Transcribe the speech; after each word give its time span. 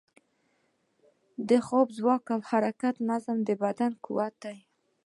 د 1.49 1.51
خوب، 1.65 1.87
خوراک 1.95 2.25
او 2.35 2.41
حرکت 2.49 2.95
نظم، 3.09 3.37
د 3.47 3.49
بدن 3.63 3.91
قوت 4.05 4.33
دی. 4.43 4.57